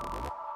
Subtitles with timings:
[0.00, 0.49] you